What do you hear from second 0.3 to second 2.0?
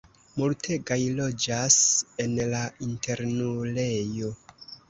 Multegaj loĝas